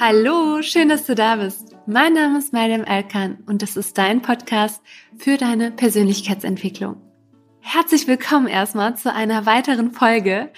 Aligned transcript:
Hallo, 0.00 0.60
schön, 0.60 0.88
dass 0.88 1.06
du 1.06 1.14
da 1.14 1.36
bist. 1.36 1.76
Mein 1.86 2.14
Name 2.14 2.38
ist 2.38 2.52
Mariam 2.52 2.84
Alkan 2.84 3.38
und 3.46 3.62
das 3.62 3.76
ist 3.76 3.96
dein 3.96 4.22
Podcast 4.22 4.82
für 5.16 5.36
deine 5.36 5.70
Persönlichkeitsentwicklung. 5.70 6.96
Herzlich 7.60 8.08
willkommen 8.08 8.48
erstmal 8.48 8.96
zu 8.96 9.12
einer 9.12 9.46
weiteren 9.46 9.92
Folge. 9.92 10.50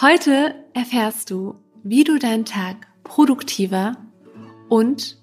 Heute 0.00 0.54
erfährst 0.72 1.30
du, 1.30 1.56
wie 1.82 2.02
du 2.02 2.18
deinen 2.18 2.46
Tag 2.46 2.86
produktiver 3.04 3.98
und 4.70 5.18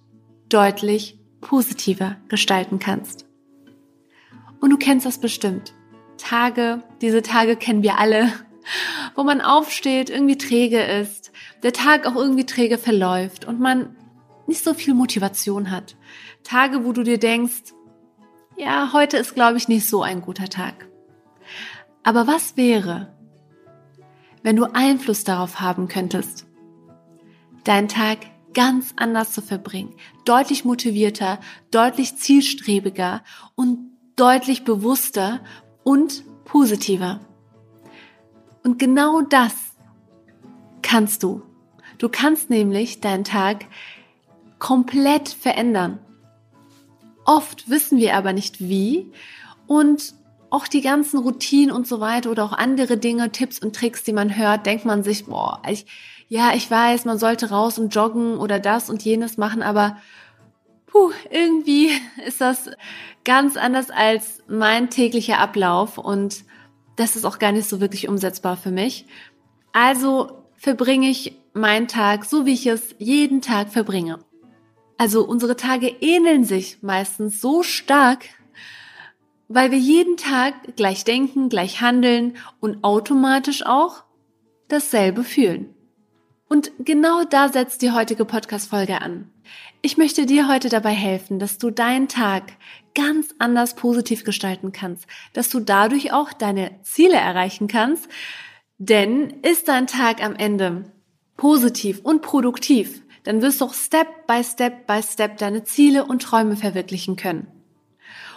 deutlich 0.49 1.19
positiver 1.41 2.17
gestalten 2.27 2.77
kannst. 2.77 3.25
Und 4.61 4.69
du 4.69 4.77
kennst 4.77 5.07
das 5.07 5.19
bestimmt. 5.19 5.73
Tage, 6.17 6.83
diese 7.01 7.23
Tage 7.23 7.55
kennen 7.55 7.81
wir 7.81 7.97
alle, 7.97 8.31
wo 9.15 9.23
man 9.23 9.41
aufsteht, 9.41 10.11
irgendwie 10.11 10.37
träge 10.37 10.81
ist, 10.81 11.28
der 11.63 11.73
Tag 11.73 12.05
auch 12.05 12.15
irgendwie 12.15 12.45
träge 12.45 12.77
verläuft 12.77 13.45
und 13.45 13.59
man 13.59 13.95
nicht 14.47 14.63
so 14.63 14.73
viel 14.73 14.93
Motivation 14.93 15.71
hat. 15.71 15.95
Tage, 16.43 16.85
wo 16.85 16.91
du 16.91 17.03
dir 17.03 17.19
denkst, 17.19 17.73
ja, 18.57 18.91
heute 18.93 19.17
ist, 19.17 19.35
glaube 19.35 19.57
ich, 19.57 19.67
nicht 19.67 19.87
so 19.87 20.01
ein 20.01 20.21
guter 20.21 20.49
Tag. 20.49 20.89
Aber 22.03 22.27
was 22.27 22.57
wäre, 22.57 23.13
wenn 24.43 24.55
du 24.55 24.65
Einfluss 24.73 25.23
darauf 25.23 25.61
haben 25.61 25.87
könntest, 25.87 26.47
deinen 27.63 27.87
Tag 27.87 28.19
ganz 28.53 28.93
anders 28.95 29.31
zu 29.31 29.41
verbringen, 29.41 29.95
deutlich 30.25 30.65
motivierter, 30.65 31.39
deutlich 31.71 32.17
zielstrebiger 32.17 33.23
und 33.55 33.91
deutlich 34.15 34.63
bewusster 34.63 35.41
und 35.83 36.23
positiver. 36.45 37.19
Und 38.63 38.79
genau 38.79 39.21
das 39.21 39.53
kannst 40.81 41.23
du. 41.23 41.43
Du 41.99 42.09
kannst 42.09 42.49
nämlich 42.49 43.01
deinen 43.01 43.25
Tag 43.25 43.65
komplett 44.57 45.29
verändern. 45.29 45.99
Oft 47.25 47.69
wissen 47.69 47.99
wir 47.99 48.15
aber 48.15 48.33
nicht 48.33 48.59
wie 48.59 49.11
und 49.67 50.15
auch 50.49 50.67
die 50.67 50.81
ganzen 50.81 51.19
Routinen 51.19 51.75
und 51.75 51.87
so 51.87 51.99
weiter 51.99 52.31
oder 52.31 52.43
auch 52.43 52.53
andere 52.53 52.97
Dinge, 52.97 53.31
Tipps 53.31 53.59
und 53.59 53.75
Tricks, 53.75 54.03
die 54.03 54.13
man 54.13 54.35
hört, 54.35 54.65
denkt 54.65 54.85
man 54.85 55.03
sich, 55.03 55.25
boah, 55.25 55.61
ich, 55.69 55.85
ja, 56.27 56.53
ich 56.55 56.71
weiß, 56.71 57.05
man 57.05 57.19
sollte 57.19 57.51
raus 57.51 57.77
und 57.77 57.93
joggen 57.93 58.37
oder 58.37 58.59
das 58.59 58.89
und 58.89 59.03
jenes 59.03 59.37
machen, 59.37 59.61
aber 59.61 59.97
puh, 60.87 61.11
irgendwie 61.29 61.91
ist 62.25 62.41
das 62.41 62.71
ganz 63.25 63.57
anders 63.57 63.91
als 63.91 64.41
mein 64.47 64.89
täglicher 64.89 65.37
Ablauf 65.37 65.97
und 65.97 66.45
das 66.95 67.15
ist 67.15 67.25
auch 67.25 67.39
gar 67.39 67.51
nicht 67.51 67.69
so 67.69 67.79
wirklich 67.79 68.07
umsetzbar 68.07 68.57
für 68.57 68.71
mich. 68.71 69.05
Also 69.71 70.43
verbringe 70.57 71.09
ich 71.09 71.38
meinen 71.53 71.87
Tag 71.87 72.25
so, 72.25 72.45
wie 72.45 72.53
ich 72.53 72.65
es 72.67 72.95
jeden 72.97 73.41
Tag 73.41 73.69
verbringe. 73.69 74.19
Also 74.97 75.25
unsere 75.25 75.55
Tage 75.55 75.87
ähneln 75.87 76.43
sich 76.43 76.81
meistens 76.81 77.41
so 77.41 77.63
stark, 77.63 78.25
weil 79.47 79.71
wir 79.71 79.77
jeden 79.77 80.17
Tag 80.17 80.75
gleich 80.75 81.05
denken, 81.05 81.49
gleich 81.49 81.81
handeln 81.81 82.37
und 82.59 82.83
automatisch 82.83 83.65
auch 83.65 84.03
dasselbe 84.67 85.23
fühlen. 85.23 85.73
Und 86.49 86.71
genau 86.79 87.23
da 87.23 87.49
setzt 87.49 87.81
die 87.81 87.91
heutige 87.91 88.25
Podcast-Folge 88.25 89.01
an. 89.01 89.31
Ich 89.81 89.97
möchte 89.97 90.25
dir 90.25 90.47
heute 90.47 90.67
dabei 90.67 90.91
helfen, 90.91 91.39
dass 91.39 91.57
du 91.57 91.69
deinen 91.69 92.07
Tag 92.07 92.53
ganz 92.95 93.33
anders 93.39 93.75
positiv 93.75 94.23
gestalten 94.23 94.71
kannst, 94.71 95.05
dass 95.33 95.49
du 95.49 95.59
dadurch 95.59 96.11
auch 96.11 96.33
deine 96.33 96.81
Ziele 96.81 97.15
erreichen 97.15 97.67
kannst, 97.67 98.09
denn 98.77 99.29
ist 99.41 99.67
dein 99.67 99.87
Tag 99.87 100.23
am 100.23 100.35
Ende 100.35 100.91
positiv 101.39 102.01
und 102.03 102.21
produktiv, 102.21 103.01
dann 103.23 103.41
wirst 103.41 103.61
du 103.61 103.65
auch 103.65 103.73
Step 103.73 104.27
by 104.27 104.43
Step 104.43 104.85
by 104.85 105.01
Step 105.01 105.37
deine 105.37 105.63
Ziele 105.63 106.03
und 106.03 106.21
Träume 106.21 106.57
verwirklichen 106.57 107.15
können. 107.15 107.47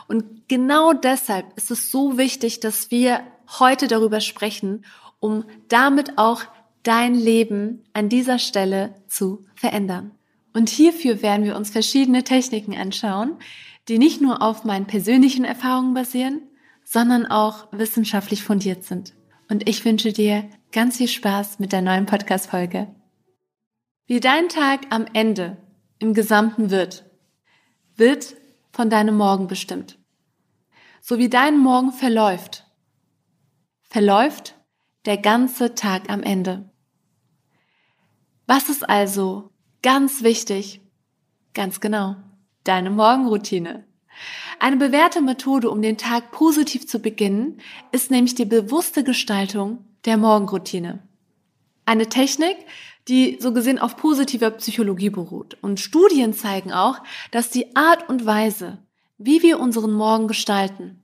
Und 0.06 0.48
genau 0.48 0.92
deshalb 0.92 1.46
ist 1.56 1.72
es 1.72 1.90
so 1.90 2.16
wichtig, 2.16 2.60
dass 2.60 2.92
wir 2.92 3.22
heute 3.58 3.88
darüber 3.88 4.20
sprechen, 4.20 4.84
um 5.18 5.44
damit 5.66 6.16
auch 6.16 6.42
dein 6.84 7.16
Leben 7.16 7.82
an 7.92 8.08
dieser 8.08 8.38
Stelle 8.38 8.94
zu 9.08 9.44
verändern. 9.56 10.12
Und 10.54 10.68
hierfür 10.68 11.22
werden 11.22 11.44
wir 11.44 11.56
uns 11.56 11.70
verschiedene 11.70 12.22
Techniken 12.22 12.76
anschauen, 12.76 13.34
die 13.88 13.98
nicht 13.98 14.20
nur 14.20 14.42
auf 14.42 14.62
meinen 14.62 14.86
persönlichen 14.86 15.44
Erfahrungen 15.44 15.94
basieren, 15.94 16.42
sondern 16.84 17.26
auch 17.26 17.66
wissenschaftlich 17.72 18.44
fundiert 18.44 18.84
sind. 18.84 19.12
Und 19.50 19.68
ich 19.68 19.84
wünsche 19.84 20.12
dir 20.12 20.44
ganz 20.72 20.96
viel 20.96 21.08
Spaß 21.08 21.58
mit 21.58 21.72
der 21.72 21.82
neuen 21.82 22.06
Podcast-Folge. 22.06 22.88
Wie 24.06 24.20
dein 24.20 24.48
Tag 24.48 24.80
am 24.90 25.06
Ende 25.12 25.58
im 25.98 26.14
Gesamten 26.14 26.70
wird, 26.70 27.04
wird 27.94 28.34
von 28.72 28.88
deinem 28.88 29.16
Morgen 29.16 29.46
bestimmt. 29.46 29.98
So 31.02 31.18
wie 31.18 31.28
dein 31.28 31.58
Morgen 31.58 31.92
verläuft, 31.92 32.66
verläuft 33.82 34.54
der 35.04 35.18
ganze 35.18 35.74
Tag 35.74 36.08
am 36.08 36.22
Ende. 36.22 36.70
Was 38.46 38.68
ist 38.70 38.88
also 38.88 39.50
ganz 39.82 40.22
wichtig? 40.22 40.80
Ganz 41.52 41.80
genau, 41.80 42.16
deine 42.64 42.90
Morgenroutine. 42.90 43.84
Eine 44.58 44.76
bewährte 44.76 45.20
Methode, 45.20 45.70
um 45.70 45.82
den 45.82 45.98
Tag 45.98 46.32
positiv 46.32 46.86
zu 46.86 47.00
beginnen, 47.00 47.60
ist 47.92 48.10
nämlich 48.10 48.34
die 48.34 48.44
bewusste 48.44 49.04
Gestaltung 49.04 49.84
der 50.04 50.16
Morgenroutine. 50.16 51.06
Eine 51.84 52.08
Technik, 52.08 52.56
die 53.08 53.38
so 53.40 53.52
gesehen 53.52 53.78
auf 53.78 53.96
positiver 53.96 54.50
Psychologie 54.52 55.10
beruht. 55.10 55.56
Und 55.60 55.80
Studien 55.80 56.32
zeigen 56.32 56.72
auch, 56.72 57.00
dass 57.30 57.50
die 57.50 57.74
Art 57.74 58.08
und 58.08 58.24
Weise, 58.26 58.78
wie 59.18 59.42
wir 59.42 59.60
unseren 59.60 59.92
Morgen 59.92 60.28
gestalten, 60.28 61.02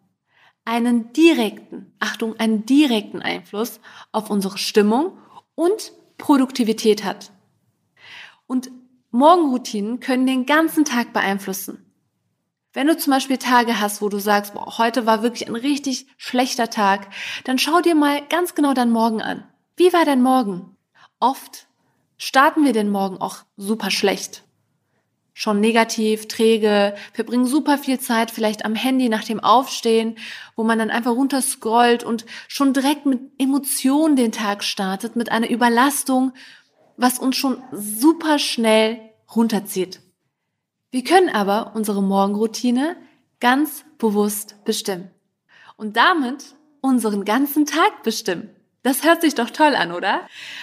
einen 0.65 1.13
direkten, 1.13 1.93
Achtung, 1.99 2.39
einen 2.39 2.67
direkten 2.67 3.23
Einfluss 3.23 3.81
auf 4.13 4.31
unsere 4.31 4.59
Stimmung 4.59 5.17
und 5.55 5.93
Produktivität 6.19 7.05
hat. 7.05 7.33
Und 8.47 8.71
Morgenroutinen 9.11 10.01
können 10.01 10.27
den 10.27 10.45
ganzen 10.45 10.85
Tag 10.85 11.13
beeinflussen. 11.13 11.88
Wenn 12.75 12.87
du 12.87 12.97
zum 12.97 13.13
Beispiel 13.13 13.39
Tage 13.39 13.81
hast, 13.81 14.03
wo 14.03 14.09
du 14.09 14.19
sagst, 14.19 14.55
boah, 14.55 14.77
heute 14.79 15.07
war 15.07 15.23
wirklich 15.23 15.49
ein 15.49 15.57
richtig 15.57 16.07
schlechter 16.19 16.69
Tag, 16.69 17.09
dann 17.45 17.59
schau 17.59 17.81
dir 17.81 17.95
mal 17.95 18.21
ganz 18.29 18.55
genau 18.55 18.75
deinen 18.75 18.93
Morgen 18.93 19.23
an. 19.23 19.45
Wie 19.77 19.93
war 19.93 20.05
dein 20.05 20.23
Morgen? 20.23 20.77
Oft 21.19 21.67
starten 22.19 22.65
wir 22.65 22.73
den 22.73 22.91
Morgen 22.91 23.19
auch 23.19 23.39
super 23.57 23.91
schlecht. 23.91 24.45
Schon 25.33 25.61
negativ, 25.61 26.29
träge, 26.29 26.95
verbringen 27.13 27.47
super 27.47 27.79
viel 27.79 28.01
Zeit 28.01 28.31
vielleicht 28.31 28.65
am 28.65 28.75
Handy 28.75 29.09
nach 29.09 29.25
dem 29.25 29.41
Aufstehen, 29.41 30.19
wo 30.57 30.65
man 30.65 30.79
dann 30.79 30.91
einfach 30.91 31.13
runterscrollt 31.13 32.03
und 32.03 32.27
schon 32.49 32.75
direkt 32.75 33.07
mit 33.07 33.21
Emotionen 33.39 34.17
den 34.17 34.33
Tag 34.33 34.63
startet, 34.65 35.17
mit 35.17 35.31
einer 35.31 35.49
Überlastung, 35.49 36.33
was 36.97 37.19
uns 37.21 37.37
schon 37.37 37.63
super 37.71 38.39
schnell 38.41 39.01
runterzieht. 39.35 40.01
Wir 40.91 41.05
können 41.05 41.29
aber 41.29 41.73
unsere 41.75 42.03
Morgenroutine 42.03 42.97
ganz 43.41 43.85
bewusst 43.99 44.65
bestimmen 44.65 45.11
und 45.77 45.97
damit 45.97 46.57
unseren 46.81 47.25
ganzen 47.25 47.67
Tag 47.67 48.03
bestimmen. 48.03 48.51
Das 48.83 49.05
hört 49.05 49.21
sich 49.21 49.35
doch 49.35 49.51
toll 49.51 49.75
an, 49.75 49.93
oder? 49.93 50.23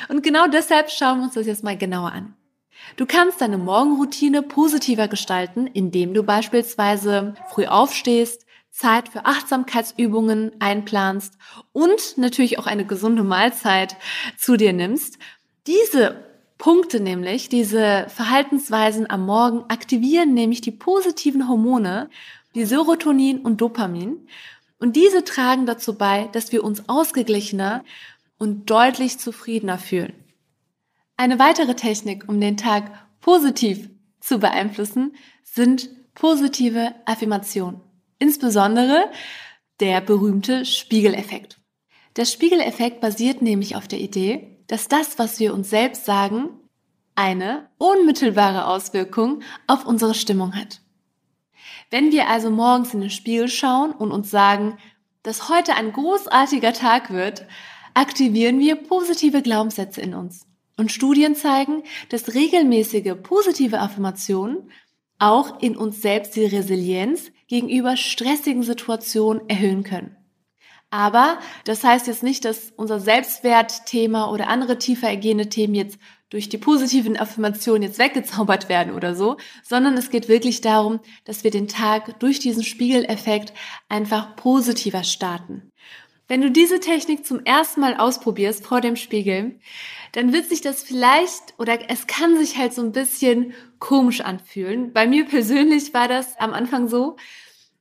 Und 0.10 0.24
genau 0.24 0.48
deshalb 0.48 0.90
schauen 0.90 1.20
wir 1.20 1.26
uns 1.26 1.36
das 1.36 1.46
jetzt 1.46 1.64
mal 1.64 1.78
genauer 1.78 2.12
an. 2.12 2.34
Du 2.98 3.06
kannst 3.06 3.42
deine 3.42 3.58
Morgenroutine 3.58 4.42
positiver 4.42 5.08
gestalten, 5.08 5.68
indem 5.68 6.14
du 6.14 6.24
beispielsweise 6.24 7.36
früh 7.50 7.66
aufstehst, 7.66 8.46
Zeit 8.72 9.10
für 9.10 9.26
Achtsamkeitsübungen 9.26 10.52
einplanst 10.60 11.36
und 11.72 12.18
natürlich 12.18 12.60
auch 12.60 12.68
eine 12.68 12.86
gesunde 12.86 13.24
Mahlzeit 13.24 13.96
zu 14.38 14.58
dir 14.58 14.74
nimmst. 14.74 15.18
Diese 15.68 16.35
Punkte 16.66 17.00
nämlich, 17.00 17.48
diese 17.48 18.08
Verhaltensweisen 18.10 19.08
am 19.08 19.24
Morgen 19.24 19.66
aktivieren 19.68 20.34
nämlich 20.34 20.62
die 20.62 20.72
positiven 20.72 21.48
Hormone, 21.48 22.10
wie 22.54 22.66
Serotonin 22.66 23.42
und 23.42 23.62
Dopamin. 23.62 24.28
Und 24.80 24.96
diese 24.96 25.24
tragen 25.24 25.68
dazu 25.68 25.96
bei, 25.96 26.28
dass 26.32 26.52
wir 26.52 26.64
uns 26.64 26.90
ausgeglichener 26.90 27.84
und 28.40 28.68
deutlich 28.68 29.20
zufriedener 29.20 29.78
fühlen. 29.78 30.14
Eine 31.18 31.38
weitere 31.38 31.76
Technik, 31.76 32.28
um 32.28 32.42
den 32.42 32.58
Tag 32.58 32.92
positiv 33.22 33.88
zu 34.20 34.40
beeinflussen, 34.40 35.16
sind 35.44 35.92
positive 36.16 36.96
Affirmationen. 37.06 37.80
Insbesondere 38.18 39.12
der 39.80 40.02
berühmte 40.02 40.66
Spiegeleffekt. 40.66 41.60
Der 42.16 42.26
Spiegeleffekt 42.26 43.02
basiert 43.02 43.44
nämlich 43.44 43.76
auf 43.76 43.88
der 43.88 44.00
Idee, 44.00 44.55
dass 44.68 44.88
das, 44.88 45.20
was 45.20 45.40
wir 45.40 45.54
uns 45.54 45.70
selbst 45.70 46.06
sagen, 46.06 46.50
eine 47.16 47.70
unmittelbare 47.78 48.68
Auswirkung 48.68 49.42
auf 49.68 49.86
unsere 49.86 50.14
Stimmung 50.14 50.56
hat. 50.56 50.82
Wenn 51.90 52.12
wir 52.12 52.28
also 52.28 52.50
morgens 52.50 52.94
in 52.94 53.02
den 53.02 53.10
Spiegel 53.10 53.48
schauen 53.48 53.92
und 53.92 54.12
uns 54.12 54.30
sagen, 54.30 54.78
dass 55.24 55.50
heute 55.50 55.76
ein 55.76 55.94
großartiger 55.94 56.74
Tag 56.74 57.12
wird, 57.12 57.46
aktivieren 57.94 58.60
wir 58.60 58.76
positive 58.76 59.42
Glaubenssätze 59.42 60.02
in 60.02 60.14
uns. 60.14 60.46
Und 60.78 60.92
Studien 60.92 61.36
zeigen, 61.36 61.84
dass 62.10 62.34
regelmäßige 62.34 63.16
positive 63.24 63.80
Affirmationen 63.80 64.70
auch 65.18 65.62
in 65.62 65.78
uns 65.78 66.02
selbst 66.02 66.36
die 66.36 66.46
Resilienz 66.46 67.32
gegenüber 67.48 67.96
stressigen 67.96 68.64
Situationen 68.64 69.48
erhöhen 69.48 69.84
können. 69.84 70.18
Aber 70.90 71.40
das 71.66 71.84
heißt 71.84 72.08
jetzt 72.08 72.24
nicht, 72.24 72.46
dass 72.46 72.72
unser 72.78 73.00
Selbstwertthema 73.00 74.30
oder 74.32 74.48
andere 74.48 74.78
tiefer 74.78 75.10
ergehende 75.10 75.50
Themen 75.50 75.76
jetzt 75.76 75.98
durch 76.30 76.50
die 76.50 76.58
positiven 76.58 77.18
Affirmationen 77.18 77.84
jetzt 77.84 78.00
weggezaubert 78.00 78.70
werden 78.70 78.94
oder 78.94 79.16
so, 79.16 79.38
sondern 79.64 79.96
es 79.96 80.10
geht 80.10 80.28
wirklich 80.28 80.62
darum, 80.62 81.00
dass 81.24 81.44
wir 81.44 81.52
den 81.52 81.68
Tag 81.68 82.20
durch 82.20 82.40
diesen 82.40 82.64
Spiegeleffekt 82.64 83.54
einfach 83.90 84.36
positiver 84.36 85.04
starten. 85.04 85.72
Wenn 86.28 86.42
du 86.42 86.50
diese 86.50 86.80
Technik 86.80 87.26
zum 87.26 87.46
ersten 87.46 87.82
Mal 87.82 87.98
ausprobierst 87.98 88.66
vor 88.66 88.82
dem 88.82 88.96
Spiegel, 88.96 89.60
dann 90.14 90.34
wird 90.34 90.50
sich 90.50 90.62
das 90.62 90.82
vielleicht 90.82 91.54
oder 91.60 91.78
es 91.90 92.08
kann 92.08 92.36
sich 92.38 92.58
halt 92.58 92.74
so 92.74 92.82
ein 92.82 92.92
bisschen 92.92 93.54
komisch 93.78 94.22
anfühlen. 94.22 94.92
Bei 94.92 95.06
mir 95.06 95.26
persönlich 95.26 95.94
war 95.94 96.08
das 96.08 96.36
am 96.38 96.54
Anfang 96.54 96.88
so. 96.88 97.18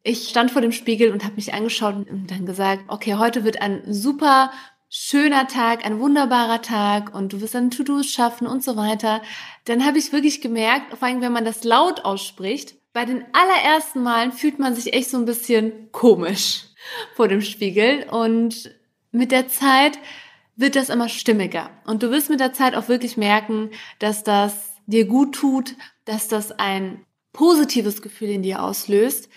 Ich 0.06 0.29
stand 0.29 0.51
vor 0.51 0.61
dem 0.61 0.73
Spiegel 0.73 1.12
und 1.12 1.25
habe 1.25 1.37
mich 1.37 1.55
angeschaut 1.55 1.95
und 1.95 2.31
dann 2.31 2.45
gesagt, 2.45 2.85
okay, 2.89 3.15
heute 3.15 3.43
wird 3.43 3.62
ein 3.62 3.83
super 3.87 4.53
schöner 4.91 5.49
Tag, 5.49 5.87
ein 5.87 5.99
wunderbarer 5.99 6.61
Tag 6.61 7.15
und 7.15 7.33
du 7.33 7.41
wirst 7.41 7.55
dann 7.55 7.71
To-Dos 7.71 8.06
schaffen 8.11 8.47
und 8.47 8.62
so 8.62 8.77
weiter. 8.77 9.23
Dann 9.65 9.87
habe 9.87 9.99
ich 9.99 10.12
wirklich 10.12 10.43
gemerkt, 10.43 10.95
vor 10.99 11.09
allem 11.09 11.23
wenn 11.23 11.33
man 11.33 11.47
das 11.47 11.65
laut 11.65 12.05
ausspricht, 12.05 12.77
bei 12.93 13.06
den 13.06 13.25
allerersten 13.33 14.03
Malen 14.03 14.33
fühlt 14.33 14.59
man 14.59 14.75
sich 14.75 14.93
echt 14.93 15.09
so 15.09 15.17
ein 15.17 15.25
bisschen 15.25 15.91
komisch 15.91 16.65
vor 17.17 17.27
dem 17.27 17.41
Spiegel 17.41 18.05
und 18.11 18.75
mit 19.11 19.33
der 19.33 19.49
Zeit 19.49 19.99
wird 20.55 20.77
das 20.77 20.91
immer 20.91 21.09
stimmiger. 21.09 21.71
Und 21.87 22.03
du 22.03 22.11
wirst 22.11 22.29
mit 22.29 22.41
der 22.41 22.53
Zeit 22.53 22.75
auch 22.75 22.89
wirklich 22.89 23.17
merken, 23.17 23.71
dass 24.01 24.23
das 24.23 24.75
dir 24.87 25.06
gut 25.06 25.35
tut, 25.35 25.77
dass 26.05 26.29
das 26.29 26.53
ein 26.53 27.06
positives 27.33 28.03
Gefühl 28.03 28.29
in 28.29 28.43
dir 28.43 28.62
auslöst. 28.62 29.31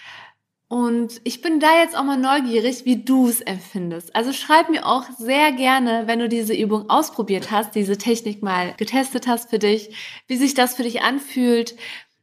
Und 0.69 1.22
ich 1.24 1.42
bin 1.42 1.62
da 1.62 1.80
jetzt 1.80 1.98
auch 1.98 2.04
mal 2.04 2.18
neugierig, 2.18 2.84
wie 2.84 3.02
du 3.04 3.30
es 3.30 3.40
empfindest. 3.40 4.14
Also 4.14 4.34
schreib 4.34 4.69
mir 4.69 4.86
auch 4.86 5.06
sehr 5.18 5.54
gerne, 5.54 6.04
wenn 6.08 6.19
du 6.19 6.28
diese 6.28 6.54
Übung 6.54 6.90
ausprobiert 6.90 7.52
hast, 7.52 7.74
diese 7.74 7.98
Technik 7.98 8.44
mal 8.44 8.74
getestet 8.75 9.28
hast 9.28 9.50
für 9.50 9.60
dich, 9.60 9.96
wie 10.28 10.36
sich 10.36 10.56
das 10.56 10.75
für 10.75 10.84
dich 10.84 11.02
anfühlt, 11.02 11.78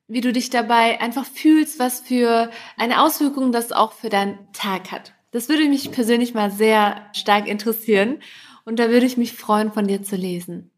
wie 0.08 0.20
du 0.20 0.30
dich 0.30 0.50
dabei 0.50 1.00
einfach 1.00 1.24
fühlst, 1.24 1.78
was 1.78 2.00
für 2.00 2.50
eine 2.76 3.02
Auswirkung 3.02 3.50
das 3.50 3.72
auch 3.72 3.92
für 3.92 4.10
deinen 4.10 4.38
Tag 4.52 4.92
hat. 4.92 5.14
Das 5.30 5.48
würde 5.48 5.66
mich 5.68 5.90
persönlich 5.90 6.34
mal 6.34 6.50
sehr 6.50 7.08
stark 7.14 7.48
interessieren 7.48 8.20
und 8.66 8.78
da 8.78 8.90
würde 8.90 9.06
ich 9.06 9.16
mich 9.16 9.32
freuen, 9.32 9.72
von 9.72 9.86
dir 9.86 10.02
zu 10.02 10.16
lesen. 10.16 10.70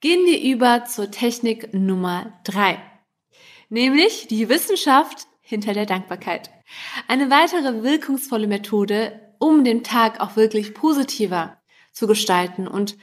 Gehen 0.00 0.26
wir 0.26 0.40
über 0.42 0.84
zur 0.84 1.10
Technik 1.10 1.72
Nummer 1.72 2.38
drei, 2.44 2.78
nämlich 3.70 4.28
die 4.28 4.50
Wissenschaft 4.50 5.27
hinter 5.48 5.72
der 5.72 5.86
Dankbarkeit. 5.86 6.50
Eine 7.06 7.30
weitere 7.30 7.82
wirkungsvolle 7.82 8.46
Methode, 8.46 9.18
um 9.38 9.64
den 9.64 9.82
Tag 9.82 10.20
auch 10.20 10.36
wirklich 10.36 10.74
positiver 10.74 11.56
zu 11.90 12.06
gestalten 12.06 12.68
und 12.68 12.98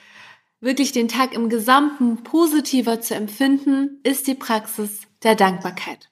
wirklich 0.60 0.92
den 0.92 1.08
Tag 1.08 1.34
im 1.34 1.50
Gesamten 1.50 2.22
positiver 2.22 3.02
zu 3.02 3.16
empfinden, 3.16 4.00
ist 4.04 4.28
die 4.28 4.36
Praxis 4.36 5.02
der 5.24 5.34
Dankbarkeit. 5.34 6.12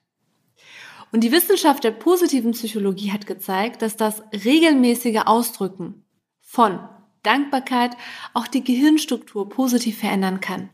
Und 1.12 1.20
die 1.20 1.30
Wissenschaft 1.30 1.84
der 1.84 1.92
positiven 1.92 2.50
Psychologie 2.50 3.12
hat 3.12 3.28
gezeigt, 3.28 3.80
dass 3.80 3.96
das 3.96 4.20
regelmäßige 4.32 5.26
Ausdrücken 5.26 6.04
von 6.40 6.80
Dankbarkeit 7.22 7.96
auch 8.32 8.48
die 8.48 8.64
Gehirnstruktur 8.64 9.48
positiv 9.48 9.98
verändern 10.00 10.40
kann. 10.40 10.70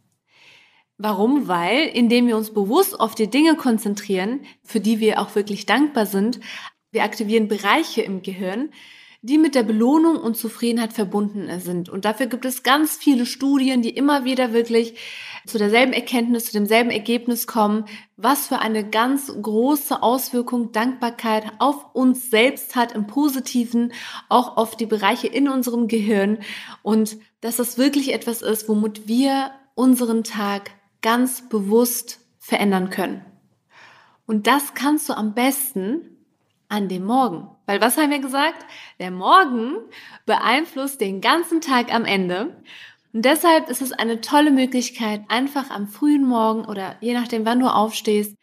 Warum? 1.02 1.48
Weil, 1.48 1.86
indem 1.86 2.26
wir 2.26 2.36
uns 2.36 2.52
bewusst 2.52 3.00
auf 3.00 3.14
die 3.14 3.30
Dinge 3.30 3.56
konzentrieren, 3.56 4.40
für 4.62 4.80
die 4.80 5.00
wir 5.00 5.18
auch 5.18 5.34
wirklich 5.34 5.64
dankbar 5.64 6.04
sind, 6.04 6.40
wir 6.90 7.04
aktivieren 7.04 7.48
Bereiche 7.48 8.02
im 8.02 8.20
Gehirn, 8.20 8.68
die 9.22 9.38
mit 9.38 9.54
der 9.54 9.62
Belohnung 9.62 10.16
und 10.16 10.36
Zufriedenheit 10.36 10.92
verbunden 10.92 11.48
sind. 11.60 11.88
Und 11.88 12.04
dafür 12.04 12.26
gibt 12.26 12.44
es 12.44 12.62
ganz 12.62 12.98
viele 12.98 13.24
Studien, 13.24 13.80
die 13.80 13.88
immer 13.88 14.26
wieder 14.26 14.52
wirklich 14.52 14.92
zu 15.46 15.56
derselben 15.56 15.94
Erkenntnis, 15.94 16.44
zu 16.44 16.52
demselben 16.52 16.90
Ergebnis 16.90 17.46
kommen, 17.46 17.86
was 18.18 18.48
für 18.48 18.58
eine 18.58 18.86
ganz 18.86 19.32
große 19.40 20.02
Auswirkung 20.02 20.70
Dankbarkeit 20.72 21.44
auf 21.60 21.94
uns 21.94 22.28
selbst 22.28 22.76
hat, 22.76 22.92
im 22.92 23.06
Positiven, 23.06 23.94
auch 24.28 24.58
auf 24.58 24.76
die 24.76 24.84
Bereiche 24.84 25.28
in 25.28 25.48
unserem 25.48 25.88
Gehirn. 25.88 26.40
Und 26.82 27.16
dass 27.40 27.56
das 27.56 27.78
wirklich 27.78 28.12
etwas 28.12 28.42
ist, 28.42 28.68
womit 28.68 29.08
wir 29.08 29.50
unseren 29.74 30.24
Tag 30.24 30.72
ganz 31.02 31.48
bewusst 31.48 32.20
verändern 32.38 32.90
können. 32.90 33.24
Und 34.26 34.46
das 34.46 34.74
kannst 34.74 35.08
du 35.08 35.16
am 35.16 35.34
besten 35.34 36.16
an 36.68 36.88
dem 36.88 37.04
Morgen. 37.04 37.50
Weil 37.66 37.80
was 37.80 37.96
haben 37.96 38.10
wir 38.10 38.20
gesagt? 38.20 38.64
Der 38.98 39.10
Morgen 39.10 39.76
beeinflusst 40.24 41.00
den 41.00 41.20
ganzen 41.20 41.60
Tag 41.60 41.92
am 41.92 42.04
Ende. 42.04 42.62
Und 43.12 43.24
deshalb 43.24 43.68
ist 43.68 43.82
es 43.82 43.92
eine 43.92 44.20
tolle 44.20 44.52
Möglichkeit, 44.52 45.22
einfach 45.28 45.70
am 45.70 45.88
frühen 45.88 46.24
Morgen 46.24 46.64
oder 46.64 46.96
je 47.00 47.12
nachdem, 47.12 47.44
wann 47.44 47.58
du 47.58 47.66
aufstehst, 47.66 48.36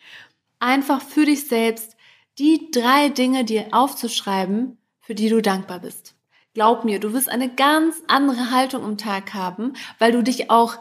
einfach 0.60 1.01
für 1.01 1.25
dich 1.25 1.48
selbst 1.48 1.95
die 2.38 2.69
drei 2.71 3.10
Dinge 3.10 3.45
dir 3.45 3.68
aufzuschreiben, 3.71 4.77
für 5.00 5.15
die 5.15 5.30
du 5.30 5.42
dankbar 5.42 5.80
bist. 5.80 6.15
Glaub 6.53 6.83
mir, 6.83 7.00
du 7.00 7.13
wirst 7.13 7.30
eine 7.30 7.53
ganz 7.53 8.01
andere 8.07 8.51
Haltung 8.51 8.83
im 8.83 8.98
Tag 8.98 9.33
haben, 9.33 9.74
weil 10.00 10.12
du 10.12 10.21
dich 10.21 10.50
auch 10.51 10.77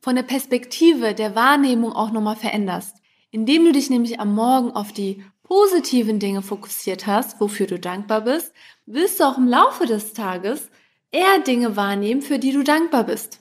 von 0.00 0.16
der 0.16 0.22
Perspektive 0.22 1.14
der 1.14 1.34
Wahrnehmung 1.34 1.92
auch 1.92 2.10
nochmal 2.10 2.36
veränderst. 2.36 2.96
Indem 3.30 3.64
du 3.64 3.72
dich 3.72 3.90
nämlich 3.90 4.18
am 4.18 4.34
Morgen 4.34 4.72
auf 4.72 4.92
die 4.92 5.24
positiven 5.42 6.18
Dinge 6.18 6.42
fokussiert 6.42 7.06
hast, 7.06 7.40
wofür 7.40 7.66
du 7.66 7.78
dankbar 7.78 8.22
bist, 8.22 8.52
wirst 8.86 9.20
du 9.20 9.24
auch 9.24 9.38
im 9.38 9.48
Laufe 9.48 9.86
des 9.86 10.12
Tages 10.12 10.70
eher 11.12 11.40
Dinge 11.40 11.76
wahrnehmen, 11.76 12.22
für 12.22 12.38
die 12.38 12.52
du 12.52 12.62
dankbar 12.62 13.04
bist. 13.04 13.40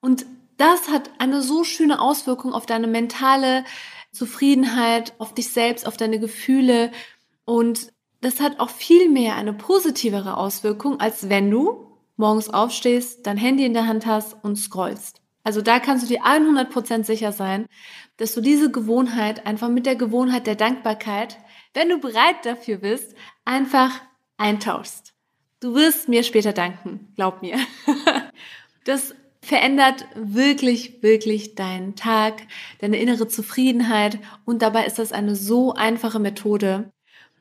Und 0.00 0.26
das 0.56 0.88
hat 0.88 1.10
eine 1.18 1.42
so 1.42 1.64
schöne 1.64 2.00
Auswirkung 2.00 2.52
auf 2.52 2.66
deine 2.66 2.86
mentale 2.86 3.64
Zufriedenheit, 4.12 5.14
auf 5.18 5.34
dich 5.34 5.50
selbst, 5.50 5.86
auf 5.86 5.96
deine 5.96 6.18
Gefühle 6.18 6.90
und 7.44 7.92
das 8.22 8.40
hat 8.40 8.60
auch 8.60 8.70
viel 8.70 9.08
mehr 9.08 9.34
eine 9.34 9.52
positivere 9.52 10.36
Auswirkung, 10.36 11.00
als 11.00 11.28
wenn 11.28 11.50
du 11.50 11.91
morgens 12.16 12.48
aufstehst, 12.50 13.26
dein 13.26 13.36
Handy 13.36 13.64
in 13.64 13.74
der 13.74 13.86
Hand 13.86 14.06
hast 14.06 14.36
und 14.42 14.56
scrollst. 14.56 15.20
Also 15.44 15.60
da 15.60 15.80
kannst 15.80 16.04
du 16.04 16.08
dir 16.08 16.22
100% 16.24 17.04
sicher 17.04 17.32
sein, 17.32 17.66
dass 18.16 18.34
du 18.34 18.40
diese 18.40 18.70
Gewohnheit 18.70 19.46
einfach 19.46 19.68
mit 19.68 19.86
der 19.86 19.96
Gewohnheit 19.96 20.46
der 20.46 20.54
Dankbarkeit, 20.54 21.38
wenn 21.74 21.88
du 21.88 21.98
bereit 21.98 22.44
dafür 22.44 22.78
bist, 22.78 23.14
einfach 23.44 24.00
eintauschst. 24.36 25.14
Du 25.60 25.74
wirst 25.74 26.08
mir 26.08 26.22
später 26.22 26.52
danken, 26.52 27.12
glaub 27.16 27.42
mir. 27.42 27.58
Das 28.84 29.14
verändert 29.40 30.06
wirklich, 30.16 31.04
wirklich 31.04 31.54
deinen 31.54 31.94
Tag, 31.94 32.42
deine 32.80 32.96
innere 32.98 33.28
Zufriedenheit 33.28 34.18
und 34.44 34.60
dabei 34.60 34.86
ist 34.86 34.98
das 34.98 35.12
eine 35.12 35.36
so 35.36 35.74
einfache 35.74 36.18
Methode. 36.18 36.90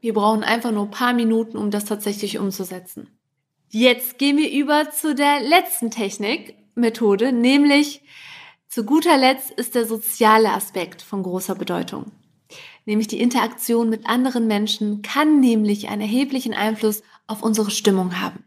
Wir 0.01 0.13
brauchen 0.13 0.43
einfach 0.43 0.71
nur 0.71 0.83
ein 0.83 0.91
paar 0.91 1.13
Minuten, 1.13 1.57
um 1.57 1.71
das 1.71 1.85
tatsächlich 1.85 2.37
umzusetzen. 2.37 3.07
Jetzt 3.73 4.17
gehen 4.17 4.35
wir 4.35 4.51
über 4.51 4.91
zu 4.91 5.15
der 5.15 5.39
letzten 5.39 5.91
Technik 5.91 6.55
Methode, 6.75 7.31
nämlich 7.31 8.01
zu 8.67 8.83
guter 8.83 9.17
Letzt 9.17 9.51
ist 9.51 9.75
der 9.75 9.85
soziale 9.85 10.51
Aspekt 10.51 11.01
von 11.01 11.23
großer 11.23 11.55
Bedeutung. 11.55 12.11
Nämlich 12.85 13.07
die 13.07 13.21
Interaktion 13.21 13.89
mit 13.89 14.09
anderen 14.09 14.45
Menschen 14.45 15.01
kann 15.03 15.39
nämlich 15.39 15.87
einen 15.87 16.01
erheblichen 16.01 16.53
Einfluss 16.53 17.01
auf 17.27 17.43
unsere 17.43 17.71
Stimmung 17.71 18.19
haben. 18.19 18.43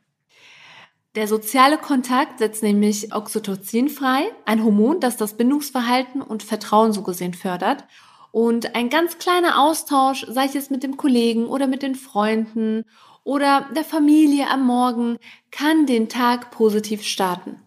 Der 1.15 1.27
soziale 1.27 1.79
Kontakt 1.79 2.41
setzt 2.41 2.63
nämlich 2.63 3.15
Oxytocin 3.15 3.89
frei, 3.89 4.25
ein 4.45 4.63
Hormon, 4.63 5.01
das 5.01 5.17
das 5.17 5.39
Bindungsverhalten 5.39 6.21
und 6.21 6.43
Vertrauen 6.43 6.93
so 6.93 7.03
gesehen 7.03 7.33
fördert. 7.33 7.85
Und 8.31 8.75
ein 8.75 8.91
ganz 8.91 9.17
kleiner 9.17 9.59
Austausch, 9.59 10.27
sei 10.29 10.51
es 10.55 10.69
mit 10.69 10.83
dem 10.83 10.99
Kollegen 10.99 11.47
oder 11.47 11.67
mit 11.67 11.83
den 11.83 11.95
Freunden 11.95 12.85
oder 13.25 13.69
der 13.75 13.85
Familie 13.85 14.49
am 14.49 14.65
Morgen, 14.65 15.19
kann 15.51 15.87
den 15.87 16.09
Tag 16.09 16.51
positiv 16.51 17.03
starten 17.03 17.61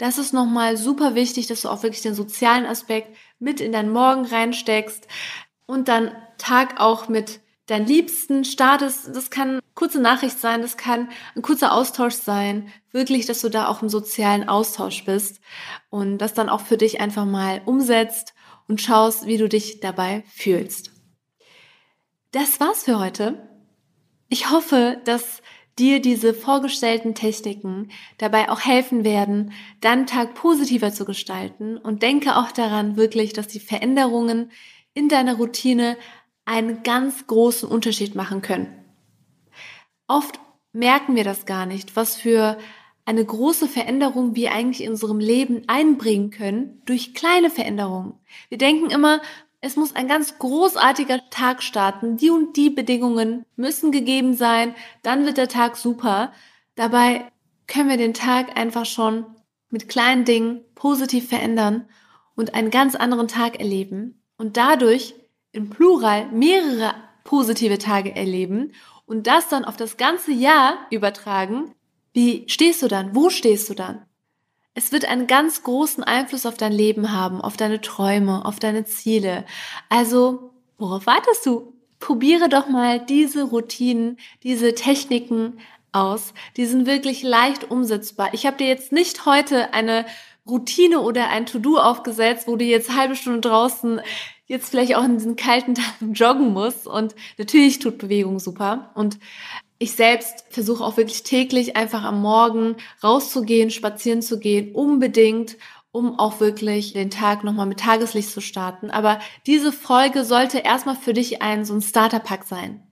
das 0.00 0.16
ist 0.16 0.32
nochmal 0.32 0.78
super 0.78 1.14
wichtig, 1.14 1.46
dass 1.46 1.60
du 1.60 1.68
auch 1.68 1.82
wirklich 1.82 2.00
den 2.00 2.14
sozialen 2.14 2.64
Aspekt 2.64 3.14
mit 3.38 3.60
in 3.60 3.70
deinen 3.70 3.92
Morgen 3.92 4.24
reinsteckst 4.24 5.06
und 5.66 5.88
dann 5.88 6.10
Tag 6.38 6.80
auch 6.80 7.08
mit 7.08 7.40
deinen 7.66 7.86
Liebsten 7.86 8.46
startest. 8.46 9.14
Das 9.14 9.28
kann 9.28 9.60
kurze 9.74 10.00
Nachricht 10.00 10.38
sein, 10.38 10.62
das 10.62 10.78
kann 10.78 11.10
ein 11.36 11.42
kurzer 11.42 11.74
Austausch 11.74 12.14
sein. 12.14 12.72
Wirklich, 12.92 13.26
dass 13.26 13.42
du 13.42 13.50
da 13.50 13.68
auch 13.68 13.82
im 13.82 13.90
sozialen 13.90 14.48
Austausch 14.48 15.04
bist 15.04 15.42
und 15.90 16.16
das 16.16 16.32
dann 16.32 16.48
auch 16.48 16.62
für 16.62 16.78
dich 16.78 16.98
einfach 16.98 17.26
mal 17.26 17.60
umsetzt 17.66 18.32
und 18.68 18.80
schaust, 18.80 19.26
wie 19.26 19.36
du 19.36 19.50
dich 19.50 19.80
dabei 19.80 20.24
fühlst. 20.34 20.92
Das 22.32 22.58
war's 22.58 22.84
für 22.84 22.98
heute. 22.98 23.49
Ich 24.32 24.48
hoffe, 24.48 25.00
dass 25.04 25.42
dir 25.76 26.00
diese 26.00 26.34
vorgestellten 26.34 27.16
Techniken 27.16 27.90
dabei 28.16 28.48
auch 28.48 28.60
helfen 28.60 29.02
werden, 29.02 29.52
deinen 29.80 30.06
Tag 30.06 30.34
positiver 30.34 30.92
zu 30.92 31.04
gestalten 31.04 31.76
und 31.76 32.02
denke 32.02 32.36
auch 32.36 32.52
daran 32.52 32.96
wirklich, 32.96 33.32
dass 33.32 33.48
die 33.48 33.58
Veränderungen 33.58 34.52
in 34.94 35.08
deiner 35.08 35.34
Routine 35.34 35.96
einen 36.44 36.84
ganz 36.84 37.26
großen 37.26 37.68
Unterschied 37.68 38.14
machen 38.14 38.40
können. 38.40 38.72
Oft 40.06 40.38
merken 40.72 41.16
wir 41.16 41.24
das 41.24 41.44
gar 41.44 41.66
nicht, 41.66 41.96
was 41.96 42.16
für 42.16 42.56
eine 43.04 43.24
große 43.24 43.66
Veränderung 43.66 44.36
wir 44.36 44.52
eigentlich 44.52 44.84
in 44.84 44.90
unserem 44.90 45.18
Leben 45.18 45.64
einbringen 45.66 46.30
können 46.30 46.82
durch 46.84 47.14
kleine 47.14 47.50
Veränderungen. 47.50 48.14
Wir 48.48 48.58
denken 48.58 48.90
immer, 48.90 49.20
es 49.60 49.76
muss 49.76 49.94
ein 49.94 50.08
ganz 50.08 50.38
großartiger 50.38 51.28
Tag 51.30 51.62
starten, 51.62 52.16
die 52.16 52.30
und 52.30 52.56
die 52.56 52.70
Bedingungen 52.70 53.44
müssen 53.56 53.92
gegeben 53.92 54.34
sein, 54.34 54.74
dann 55.02 55.26
wird 55.26 55.36
der 55.36 55.48
Tag 55.48 55.76
super. 55.76 56.32
Dabei 56.76 57.30
können 57.66 57.90
wir 57.90 57.98
den 57.98 58.14
Tag 58.14 58.56
einfach 58.56 58.86
schon 58.86 59.26
mit 59.68 59.88
kleinen 59.88 60.24
Dingen 60.24 60.64
positiv 60.74 61.28
verändern 61.28 61.88
und 62.34 62.54
einen 62.54 62.70
ganz 62.70 62.94
anderen 62.94 63.28
Tag 63.28 63.60
erleben 63.60 64.22
und 64.38 64.56
dadurch 64.56 65.14
im 65.52 65.68
Plural 65.68 66.30
mehrere 66.32 66.94
positive 67.24 67.78
Tage 67.78 68.16
erleben 68.16 68.72
und 69.04 69.26
das 69.26 69.48
dann 69.48 69.64
auf 69.64 69.76
das 69.76 69.96
ganze 69.98 70.32
Jahr 70.32 70.78
übertragen, 70.90 71.74
wie 72.12 72.48
stehst 72.48 72.82
du 72.82 72.88
dann? 72.88 73.14
Wo 73.14 73.28
stehst 73.28 73.68
du 73.68 73.74
dann? 73.74 74.06
Es 74.74 74.92
wird 74.92 75.04
einen 75.04 75.26
ganz 75.26 75.62
großen 75.62 76.04
Einfluss 76.04 76.46
auf 76.46 76.56
dein 76.56 76.72
Leben 76.72 77.12
haben, 77.12 77.40
auf 77.40 77.56
deine 77.56 77.80
Träume, 77.80 78.44
auf 78.44 78.58
deine 78.60 78.84
Ziele. 78.84 79.44
Also, 79.88 80.52
worauf 80.78 81.06
wartest 81.06 81.44
du? 81.44 81.72
Probiere 81.98 82.48
doch 82.48 82.68
mal 82.68 82.98
diese 82.98 83.42
Routinen, 83.42 84.18
diese 84.42 84.74
Techniken 84.74 85.58
aus. 85.92 86.32
Die 86.56 86.66
sind 86.66 86.86
wirklich 86.86 87.22
leicht 87.22 87.70
umsetzbar. 87.70 88.30
Ich 88.32 88.46
habe 88.46 88.56
dir 88.56 88.68
jetzt 88.68 88.92
nicht 88.92 89.26
heute 89.26 89.74
eine 89.74 90.06
Routine 90.46 91.00
oder 91.00 91.28
ein 91.28 91.46
To-Do 91.46 91.76
aufgesetzt, 91.76 92.46
wo 92.46 92.56
du 92.56 92.64
jetzt 92.64 92.96
halbe 92.96 93.16
Stunde 93.16 93.40
draußen 93.40 94.00
jetzt 94.46 94.70
vielleicht 94.70 94.96
auch 94.96 95.04
in 95.04 95.16
diesen 95.16 95.36
kalten 95.36 95.74
Tagen 95.76 96.12
joggen 96.14 96.52
muss. 96.52 96.86
Und 96.86 97.14
natürlich 97.38 97.78
tut 97.78 97.98
Bewegung 97.98 98.38
super. 98.40 98.90
Und 98.94 99.18
ich 99.82 99.92
selbst 99.92 100.44
versuche 100.50 100.84
auch 100.84 100.98
wirklich 100.98 101.22
täglich 101.22 101.74
einfach 101.74 102.04
am 102.04 102.20
Morgen 102.20 102.76
rauszugehen, 103.02 103.70
spazieren 103.70 104.20
zu 104.20 104.38
gehen, 104.38 104.74
unbedingt, 104.74 105.56
um 105.90 106.18
auch 106.18 106.38
wirklich 106.38 106.92
den 106.92 107.10
Tag 107.10 107.44
nochmal 107.44 107.64
mit 107.64 107.80
Tageslicht 107.80 108.30
zu 108.30 108.42
starten. 108.42 108.90
Aber 108.90 109.20
diese 109.46 109.72
Folge 109.72 110.24
sollte 110.24 110.58
erstmal 110.58 110.96
für 110.96 111.14
dich 111.14 111.40
ein 111.40 111.64
so 111.64 111.72
ein 111.72 111.80
Starterpack 111.80 112.44
sein. 112.44 112.86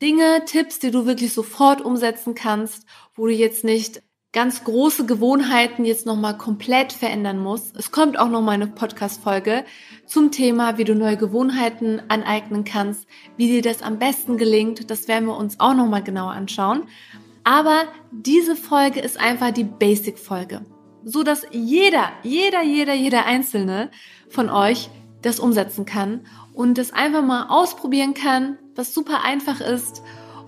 Dinge, 0.00 0.44
Tipps, 0.46 0.78
die 0.78 0.92
du 0.92 1.04
wirklich 1.04 1.34
sofort 1.34 1.80
umsetzen 1.80 2.36
kannst, 2.36 2.86
wo 3.16 3.26
du 3.26 3.32
jetzt 3.32 3.64
nicht 3.64 4.00
ganz 4.32 4.62
große 4.62 5.06
Gewohnheiten 5.06 5.84
jetzt 5.84 6.06
nochmal 6.06 6.38
komplett 6.38 6.92
verändern 6.92 7.38
muss. 7.38 7.72
Es 7.76 7.90
kommt 7.90 8.18
auch 8.18 8.28
nochmal 8.28 8.54
eine 8.54 8.68
Podcast-Folge 8.68 9.64
zum 10.06 10.30
Thema, 10.30 10.78
wie 10.78 10.84
du 10.84 10.94
neue 10.94 11.16
Gewohnheiten 11.16 12.00
aneignen 12.08 12.64
kannst, 12.64 13.06
wie 13.36 13.48
dir 13.48 13.62
das 13.62 13.82
am 13.82 13.98
besten 13.98 14.38
gelingt. 14.38 14.88
Das 14.90 15.08
werden 15.08 15.26
wir 15.26 15.36
uns 15.36 15.58
auch 15.58 15.74
nochmal 15.74 16.04
genauer 16.04 16.30
anschauen. 16.30 16.84
Aber 17.42 17.84
diese 18.12 18.54
Folge 18.54 19.00
ist 19.00 19.18
einfach 19.18 19.50
die 19.50 19.64
Basic-Folge. 19.64 20.64
So 21.02 21.24
dass 21.24 21.44
jeder, 21.50 22.12
jeder, 22.22 22.62
jeder, 22.62 22.94
jeder 22.94 23.26
Einzelne 23.26 23.90
von 24.28 24.48
euch 24.48 24.90
das 25.22 25.40
umsetzen 25.40 25.86
kann 25.86 26.20
und 26.54 26.78
das 26.78 26.92
einfach 26.92 27.22
mal 27.22 27.48
ausprobieren 27.48 28.14
kann, 28.14 28.58
was 28.76 28.94
super 28.94 29.24
einfach 29.24 29.60
ist 29.60 30.02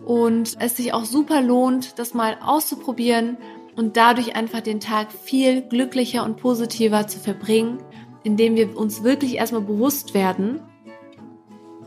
und 0.04 0.56
es 0.60 0.76
sich 0.76 0.92
auch 0.92 1.04
super 1.04 1.40
lohnt, 1.40 1.98
das 1.98 2.14
mal 2.14 2.38
auszuprobieren 2.42 3.38
und 3.76 3.96
dadurch 3.96 4.36
einfach 4.36 4.60
den 4.60 4.80
Tag 4.80 5.12
viel 5.12 5.62
glücklicher 5.62 6.24
und 6.24 6.36
positiver 6.36 7.06
zu 7.06 7.18
verbringen, 7.18 7.78
indem 8.22 8.54
wir 8.54 8.76
uns 8.76 9.02
wirklich 9.02 9.36
erstmal 9.36 9.62
bewusst 9.62 10.14
werden, 10.14 10.60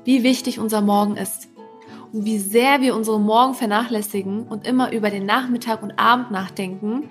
wie 0.03 0.23
wichtig 0.23 0.59
unser 0.59 0.81
Morgen 0.81 1.17
ist 1.17 1.49
und 2.11 2.25
wie 2.25 2.37
sehr 2.37 2.81
wir 2.81 2.95
unsere 2.95 3.19
Morgen 3.19 3.53
vernachlässigen 3.53 4.47
und 4.47 4.67
immer 4.67 4.91
über 4.91 5.09
den 5.09 5.25
Nachmittag 5.25 5.81
und 5.83 5.97
Abend 5.99 6.31
nachdenken, 6.31 7.09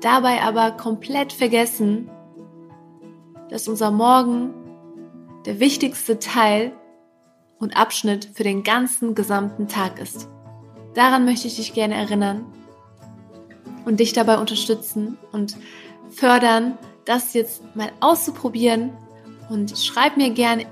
dabei 0.00 0.42
aber 0.42 0.72
komplett 0.72 1.32
vergessen, 1.32 2.10
dass 3.48 3.68
unser 3.68 3.90
Morgen 3.90 4.54
der 5.46 5.58
wichtigste 5.58 6.18
Teil 6.18 6.72
und 7.58 7.76
Abschnitt 7.76 8.30
für 8.32 8.44
den 8.44 8.62
ganzen 8.62 9.14
gesamten 9.14 9.68
Tag 9.68 9.98
ist. 9.98 10.28
Daran 10.94 11.24
möchte 11.24 11.48
ich 11.48 11.56
dich 11.56 11.74
gerne 11.74 11.94
erinnern 11.94 12.46
und 13.90 13.98
dich 13.98 14.12
dabei 14.12 14.38
unterstützen 14.38 15.18
und 15.32 15.56
fördern, 16.10 16.78
das 17.04 17.34
jetzt 17.34 17.74
mal 17.74 17.90
auszuprobieren. 17.98 18.92
Und 19.48 19.76
schreib 19.76 20.16
mir 20.16 20.30
gerne. 20.30 20.66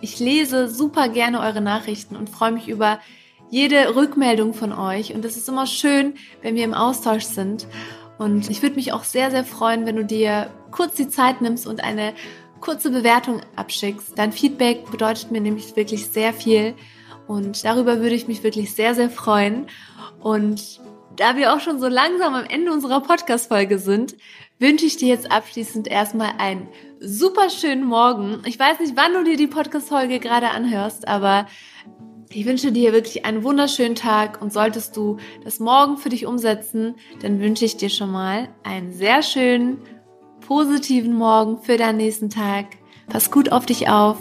Ich 0.00 0.20
lese 0.20 0.68
super 0.68 1.08
gerne 1.08 1.40
eure 1.40 1.60
Nachrichten 1.60 2.14
und 2.14 2.30
freue 2.30 2.52
mich 2.52 2.68
über 2.68 3.00
jede 3.50 3.96
Rückmeldung 3.96 4.54
von 4.54 4.72
euch. 4.72 5.12
Und 5.12 5.24
es 5.24 5.36
ist 5.36 5.48
immer 5.48 5.66
schön, 5.66 6.14
wenn 6.40 6.54
wir 6.54 6.62
im 6.62 6.72
Austausch 6.72 7.24
sind. 7.24 7.66
Und 8.16 8.48
ich 8.48 8.62
würde 8.62 8.76
mich 8.76 8.92
auch 8.92 9.02
sehr, 9.02 9.32
sehr 9.32 9.44
freuen, 9.44 9.84
wenn 9.84 9.96
du 9.96 10.04
dir 10.04 10.48
kurz 10.70 10.94
die 10.94 11.08
Zeit 11.08 11.40
nimmst 11.40 11.66
und 11.66 11.82
eine 11.82 12.14
kurze 12.60 12.90
Bewertung 12.90 13.40
abschickst. 13.56 14.16
Dein 14.16 14.30
Feedback 14.30 14.88
bedeutet 14.88 15.32
mir 15.32 15.40
nämlich 15.40 15.74
wirklich 15.74 16.06
sehr 16.06 16.32
viel. 16.32 16.74
Und 17.26 17.64
darüber 17.64 17.98
würde 17.98 18.14
ich 18.14 18.28
mich 18.28 18.44
wirklich 18.44 18.72
sehr, 18.72 18.94
sehr 18.94 19.10
freuen. 19.10 19.66
Und 20.20 20.80
da 21.16 21.36
wir 21.36 21.54
auch 21.54 21.60
schon 21.60 21.80
so 21.80 21.88
langsam 21.88 22.34
am 22.34 22.44
Ende 22.44 22.72
unserer 22.72 23.00
Podcast-Folge 23.00 23.78
sind, 23.78 24.16
wünsche 24.58 24.86
ich 24.86 24.96
dir 24.96 25.08
jetzt 25.08 25.30
abschließend 25.30 25.88
erstmal 25.88 26.32
einen 26.38 26.68
super 27.00 27.50
schönen 27.50 27.84
Morgen. 27.84 28.42
Ich 28.46 28.58
weiß 28.58 28.80
nicht, 28.80 28.96
wann 28.96 29.12
du 29.12 29.24
dir 29.24 29.36
die 29.36 29.46
Podcast-Folge 29.46 30.18
gerade 30.18 30.50
anhörst, 30.50 31.08
aber 31.08 31.46
ich 32.30 32.44
wünsche 32.46 32.72
dir 32.72 32.92
wirklich 32.92 33.24
einen 33.24 33.44
wunderschönen 33.44 33.94
Tag 33.94 34.42
und 34.42 34.52
solltest 34.52 34.96
du 34.96 35.18
das 35.44 35.60
morgen 35.60 35.96
für 35.96 36.08
dich 36.08 36.26
umsetzen, 36.26 36.96
dann 37.22 37.40
wünsche 37.40 37.64
ich 37.64 37.76
dir 37.76 37.88
schon 37.88 38.10
mal 38.10 38.48
einen 38.62 38.92
sehr 38.92 39.22
schönen, 39.22 39.78
positiven 40.46 41.14
Morgen 41.14 41.62
für 41.62 41.76
deinen 41.76 41.96
nächsten 41.96 42.30
Tag. 42.30 42.66
Pass 43.08 43.30
gut 43.30 43.52
auf 43.52 43.66
dich 43.66 43.88
auf. 43.88 44.18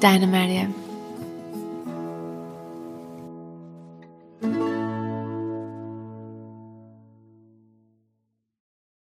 Deine 0.00 0.26
Mariam. 0.26 0.79